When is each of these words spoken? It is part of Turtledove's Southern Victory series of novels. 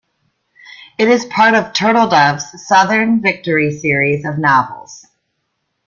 It 0.97 1.07
is 1.09 1.25
part 1.25 1.53
of 1.53 1.73
Turtledove's 1.73 2.65
Southern 2.67 3.21
Victory 3.21 3.69
series 3.77 4.25
of 4.25 4.39
novels. 4.39 5.05